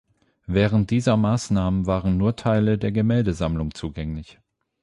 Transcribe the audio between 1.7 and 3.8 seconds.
waren nur Teile der Gemäldesammlung